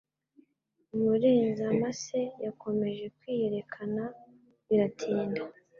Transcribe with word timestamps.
Umurenzamase 0.95 2.19
yakomeje 2.45 3.05
kwiyerekana 3.17 4.03
biratinda 4.67 5.41